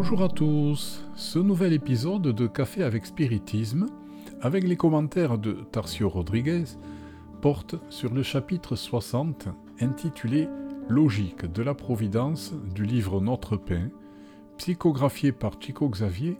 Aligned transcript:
Bonjour 0.00 0.22
à 0.22 0.28
tous, 0.28 1.04
ce 1.16 1.40
nouvel 1.40 1.72
épisode 1.72 2.22
de 2.22 2.46
Café 2.46 2.84
avec 2.84 3.04
Spiritisme, 3.04 3.86
avec 4.40 4.62
les 4.62 4.76
commentaires 4.76 5.38
de 5.38 5.54
Tarcio 5.72 6.08
Rodriguez, 6.08 6.62
porte 7.42 7.74
sur 7.90 8.14
le 8.14 8.22
chapitre 8.22 8.76
60 8.76 9.48
intitulé 9.80 10.48
Logique 10.88 11.46
de 11.46 11.64
la 11.64 11.74
Providence 11.74 12.54
du 12.76 12.84
livre 12.84 13.20
Notre 13.20 13.56
Pain, 13.56 13.88
psychographié 14.56 15.32
par 15.32 15.60
Chico 15.60 15.88
Xavier 15.88 16.38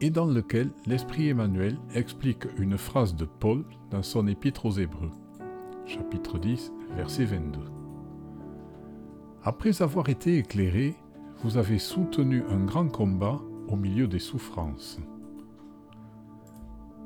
et 0.00 0.10
dans 0.10 0.26
lequel 0.26 0.72
l'Esprit 0.84 1.28
Emmanuel 1.28 1.78
explique 1.94 2.46
une 2.58 2.76
phrase 2.76 3.14
de 3.14 3.24
Paul 3.24 3.64
dans 3.92 4.02
son 4.02 4.26
épître 4.26 4.66
aux 4.66 4.72
Hébreux. 4.72 5.12
Chapitre 5.86 6.40
10, 6.40 6.72
verset 6.96 7.26
22. 7.26 7.60
Après 9.44 9.80
avoir 9.80 10.08
été 10.08 10.38
éclairé, 10.38 10.96
vous 11.42 11.58
avez 11.58 11.78
soutenu 11.78 12.42
un 12.48 12.64
grand 12.64 12.88
combat 12.88 13.40
au 13.68 13.76
milieu 13.76 14.06
des 14.06 14.18
souffrances. 14.18 14.98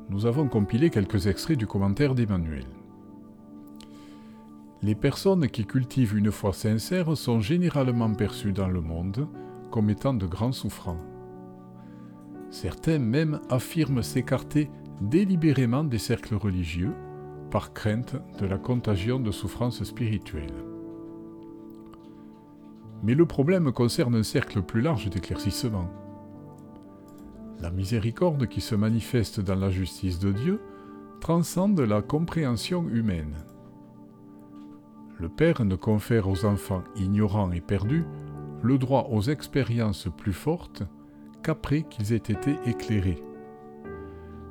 Nous 0.09 0.27
avons 0.27 0.49
compilé 0.49 0.91
quelques 0.91 1.27
extraits 1.27 1.59
du 1.59 1.67
commentaire 1.67 2.15
d'Emmanuel. 2.15 2.67
Les 4.83 4.95
personnes 4.95 5.49
qui 5.49 5.67
cultivent 5.67 6.17
une 6.17 6.31
foi 6.31 6.53
sincère 6.53 7.17
sont 7.17 7.41
généralement 7.41 8.13
perçues 8.15 8.53
dans 8.53 8.69
le 8.69 8.81
monde 8.81 9.29
comme 9.71 9.91
étant 9.91 10.15
de 10.15 10.27
grands 10.27 10.53
souffrants. 10.53 11.01
Certains 12.51 12.99
même 12.99 13.41
affirment 13.51 14.03
s'écarter 14.03 14.71
délibérément 15.01 15.85
des 15.85 15.99
cercles 15.99 16.35
religieux 16.35 16.93
par 17.51 17.73
crainte 17.73 18.17
de 18.39 18.47
la 18.47 18.59
contagion 18.59 19.21
de 19.21 19.31
souffrances 19.31 19.85
spirituelles. 19.85 20.70
Mais 23.03 23.15
le 23.15 23.27
problème 23.27 23.73
concerne 23.73 24.15
un 24.15 24.23
cercle 24.23 24.63
plus 24.63 24.81
large 24.81 25.09
d'éclaircissement. 25.09 25.89
La 27.61 27.71
miséricorde 27.71 28.47
qui 28.47 28.61
se 28.61 28.75
manifeste 28.75 29.41
dans 29.41 29.55
la 29.55 29.71
justice 29.71 30.19
de 30.19 30.33
Dieu 30.33 30.61
transcende 31.21 31.81
la 31.81 32.03
compréhension 32.03 32.89
humaine. 32.89 33.37
Le 35.19 35.29
Père 35.29 35.65
ne 35.65 35.75
confère 35.75 36.29
aux 36.29 36.47
enfants 36.47 36.83
ignorants 36.97 37.53
et 37.53 37.61
perdus 37.61 38.07
le 38.63 38.79
droit 38.79 39.09
aux 39.11 39.23
expériences 39.23 40.09
plus 40.17 40.33
fortes 40.33 40.83
qu'après 41.43 41.83
qu'ils 41.83 42.13
aient 42.13 42.17
été 42.17 42.57
éclairés. 42.67 43.23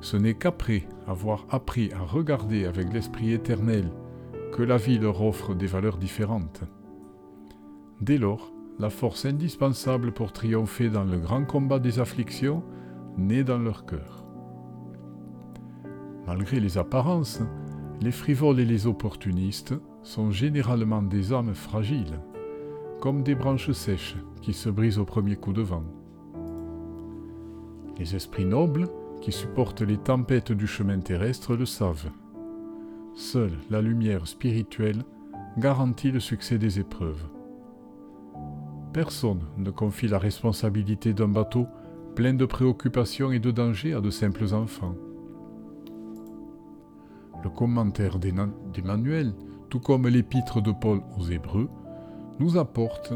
Ce 0.00 0.16
n'est 0.16 0.34
qu'après 0.34 0.88
avoir 1.06 1.46
appris 1.50 1.92
à 1.92 2.00
regarder 2.00 2.64
avec 2.64 2.92
l'Esprit 2.92 3.32
éternel 3.32 3.90
que 4.52 4.62
la 4.62 4.76
vie 4.76 4.98
leur 4.98 5.22
offre 5.22 5.54
des 5.54 5.66
valeurs 5.66 5.98
différentes. 5.98 6.62
Dès 8.00 8.16
lors, 8.16 8.52
la 8.78 8.88
force 8.88 9.26
indispensable 9.26 10.12
pour 10.12 10.32
triompher 10.32 10.88
dans 10.88 11.04
le 11.04 11.18
grand 11.18 11.44
combat 11.44 11.78
des 11.78 11.98
afflictions 11.98 12.62
naît 13.18 13.44
dans 13.44 13.58
leur 13.58 13.84
cœur. 13.84 14.24
Malgré 16.26 16.60
les 16.60 16.78
apparences, 16.78 17.42
les 18.00 18.12
frivoles 18.12 18.60
et 18.60 18.64
les 18.64 18.86
opportunistes 18.86 19.74
sont 20.02 20.30
généralement 20.30 21.02
des 21.02 21.34
âmes 21.34 21.54
fragiles, 21.54 22.20
comme 23.00 23.22
des 23.22 23.34
branches 23.34 23.72
sèches 23.72 24.16
qui 24.40 24.54
se 24.54 24.70
brisent 24.70 24.98
au 24.98 25.04
premier 25.04 25.36
coup 25.36 25.52
de 25.52 25.62
vent. 25.62 25.84
Les 27.98 28.16
esprits 28.16 28.46
nobles, 28.46 28.88
qui 29.20 29.32
supportent 29.32 29.82
les 29.82 29.98
tempêtes 29.98 30.52
du 30.52 30.66
chemin 30.66 30.98
terrestre, 31.00 31.54
le 31.54 31.66
savent. 31.66 32.10
Seule 33.14 33.58
la 33.68 33.82
lumière 33.82 34.26
spirituelle 34.26 35.04
garantit 35.58 36.10
le 36.10 36.20
succès 36.20 36.56
des 36.56 36.80
épreuves. 36.80 37.22
Personne 38.92 39.42
ne 39.56 39.70
confie 39.70 40.08
la 40.08 40.18
responsabilité 40.18 41.12
d'un 41.12 41.28
bateau 41.28 41.66
plein 42.16 42.34
de 42.34 42.44
préoccupations 42.44 43.30
et 43.30 43.38
de 43.38 43.52
dangers 43.52 43.94
à 43.94 44.00
de 44.00 44.10
simples 44.10 44.52
enfants. 44.52 44.96
Le 47.44 47.50
commentaire 47.50 48.18
d'Emmanuel, 48.18 49.32
tout 49.68 49.78
comme 49.78 50.08
l'épître 50.08 50.60
de 50.60 50.72
Paul 50.72 51.00
aux 51.18 51.24
Hébreux, 51.24 51.68
nous 52.40 52.58
apporte 52.58 53.14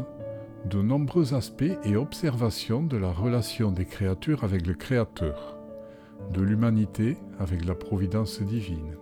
de 0.69 0.81
nombreux 0.81 1.33
aspects 1.33 1.77
et 1.83 1.95
observations 1.95 2.81
de 2.81 2.97
la 2.97 3.11
relation 3.11 3.71
des 3.71 3.85
créatures 3.85 4.43
avec 4.43 4.65
le 4.65 4.73
Créateur, 4.73 5.57
de 6.33 6.41
l'humanité 6.41 7.17
avec 7.37 7.65
la 7.65 7.75
providence 7.75 8.41
divine. 8.41 8.95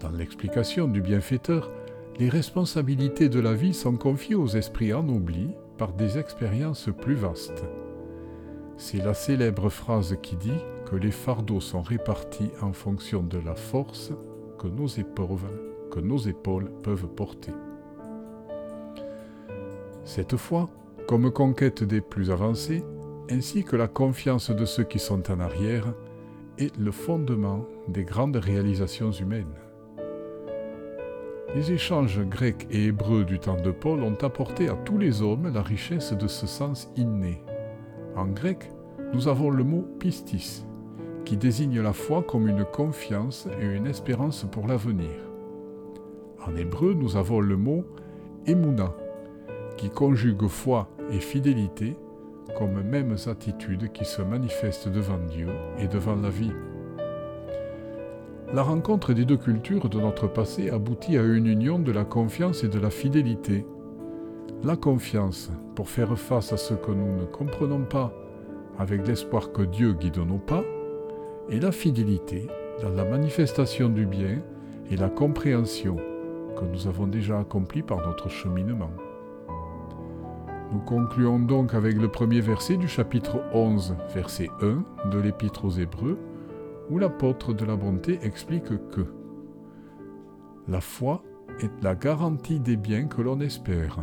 Dans 0.00 0.10
l'explication 0.10 0.88
du 0.88 1.00
bienfaiteur, 1.00 1.70
les 2.18 2.28
responsabilités 2.28 3.28
de 3.28 3.40
la 3.40 3.54
vie 3.54 3.74
sont 3.74 3.96
confiées 3.96 4.36
aux 4.36 4.46
esprits 4.46 4.92
ennoblis 4.92 5.50
par 5.78 5.92
des 5.92 6.16
expériences 6.18 6.88
plus 7.00 7.14
vastes. 7.14 7.64
C'est 8.76 9.04
la 9.04 9.14
célèbre 9.14 9.68
phrase 9.68 10.16
qui 10.22 10.36
dit 10.36 10.62
que 10.86 10.96
les 10.96 11.10
fardeaux 11.10 11.60
sont 11.60 11.82
répartis 11.82 12.50
en 12.60 12.72
fonction 12.72 13.22
de 13.22 13.38
la 13.38 13.56
force 13.56 14.12
que 14.58 14.68
nos 14.68 14.86
épaules, 14.86 15.38
que 15.90 16.00
nos 16.00 16.18
épaules 16.18 16.70
peuvent 16.82 17.08
porter. 17.08 17.52
Cette 20.04 20.36
foi, 20.36 20.68
comme 21.08 21.32
conquête 21.32 21.82
des 21.82 22.00
plus 22.00 22.30
avancés, 22.30 22.84
ainsi 23.30 23.64
que 23.64 23.74
la 23.74 23.88
confiance 23.88 24.50
de 24.50 24.64
ceux 24.64 24.84
qui 24.84 24.98
sont 24.98 25.30
en 25.32 25.40
arrière, 25.40 25.92
est 26.58 26.76
le 26.76 26.92
fondement 26.92 27.64
des 27.88 28.04
grandes 28.04 28.36
réalisations 28.36 29.10
humaines. 29.10 29.54
Les 31.54 31.70
échanges 31.70 32.20
grecs 32.20 32.66
et 32.72 32.86
hébreux 32.86 33.24
du 33.24 33.38
temps 33.38 33.60
de 33.60 33.70
Paul 33.70 34.02
ont 34.02 34.16
apporté 34.22 34.68
à 34.68 34.74
tous 34.74 34.98
les 34.98 35.22
hommes 35.22 35.52
la 35.54 35.62
richesse 35.62 36.12
de 36.12 36.26
ce 36.26 36.48
sens 36.48 36.90
inné. 36.96 37.40
En 38.16 38.26
grec, 38.26 38.72
nous 39.12 39.28
avons 39.28 39.50
le 39.50 39.62
mot 39.62 39.86
pistis, 40.00 40.66
qui 41.24 41.36
désigne 41.36 41.80
la 41.80 41.92
foi 41.92 42.24
comme 42.24 42.48
une 42.48 42.64
confiance 42.64 43.46
et 43.60 43.66
une 43.66 43.86
espérance 43.86 44.44
pour 44.50 44.66
l'avenir. 44.66 45.12
En 46.44 46.56
hébreu, 46.56 46.92
nous 46.92 47.16
avons 47.16 47.38
le 47.38 47.56
mot 47.56 47.84
emuna, 48.46 48.92
qui 49.76 49.90
conjugue 49.90 50.48
foi 50.48 50.88
et 51.12 51.20
fidélité 51.20 51.94
comme 52.58 52.82
mêmes 52.82 53.16
attitudes 53.26 53.92
qui 53.92 54.04
se 54.04 54.22
manifestent 54.22 54.88
devant 54.88 55.18
Dieu 55.30 55.48
et 55.78 55.86
devant 55.86 56.16
la 56.16 56.30
vie. 56.30 56.52
La 58.52 58.62
rencontre 58.62 59.14
des 59.14 59.24
deux 59.24 59.36
cultures 59.36 59.88
de 59.88 59.98
notre 59.98 60.28
passé 60.28 60.70
aboutit 60.70 61.18
à 61.18 61.22
une 61.22 61.46
union 61.46 61.78
de 61.78 61.90
la 61.90 62.04
confiance 62.04 62.62
et 62.62 62.68
de 62.68 62.78
la 62.78 62.90
fidélité. 62.90 63.66
La 64.62 64.76
confiance 64.76 65.50
pour 65.74 65.88
faire 65.88 66.16
face 66.18 66.52
à 66.52 66.56
ce 66.56 66.74
que 66.74 66.92
nous 66.92 67.16
ne 67.16 67.24
comprenons 67.24 67.82
pas 67.82 68.12
avec 68.78 69.06
l'espoir 69.06 69.52
que 69.52 69.62
Dieu 69.62 69.92
guide 69.92 70.18
nos 70.18 70.38
pas, 70.38 70.64
et 71.48 71.60
la 71.60 71.72
fidélité 71.72 72.48
dans 72.82 72.90
la 72.90 73.04
manifestation 73.04 73.88
du 73.88 74.06
bien 74.06 74.42
et 74.90 74.96
la 74.96 75.08
compréhension 75.08 75.96
que 76.56 76.64
nous 76.64 76.86
avons 76.86 77.06
déjà 77.06 77.38
accompli 77.38 77.82
par 77.82 78.06
notre 78.06 78.28
cheminement. 78.28 78.90
Nous 80.72 80.80
concluons 80.80 81.38
donc 81.38 81.74
avec 81.74 81.96
le 81.96 82.08
premier 82.08 82.40
verset 82.40 82.76
du 82.76 82.88
chapitre 82.88 83.38
11, 83.52 83.96
verset 84.14 84.48
1 84.62 85.10
de 85.10 85.18
l'Épître 85.18 85.64
aux 85.64 85.70
Hébreux, 85.70 86.18
où 86.90 86.98
l'apôtre 86.98 87.52
de 87.52 87.64
la 87.64 87.76
bonté 87.76 88.18
explique 88.22 88.88
que 88.90 89.06
la 90.68 90.80
foi 90.80 91.22
est 91.60 91.82
la 91.82 91.94
garantie 91.94 92.60
des 92.60 92.76
biens 92.76 93.06
que 93.06 93.22
l'on 93.22 93.40
espère 93.40 93.98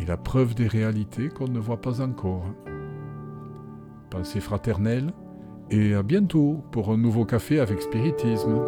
et 0.00 0.04
la 0.04 0.16
preuve 0.16 0.54
des 0.54 0.68
réalités 0.68 1.28
qu'on 1.28 1.48
ne 1.48 1.58
voit 1.58 1.80
pas 1.80 2.00
encore. 2.00 2.44
Pensez 4.10 4.40
fraternelle 4.40 5.12
et 5.70 5.94
à 5.94 6.02
bientôt 6.02 6.62
pour 6.70 6.90
un 6.90 6.96
nouveau 6.96 7.24
café 7.24 7.60
avec 7.60 7.82
spiritisme. 7.82 8.66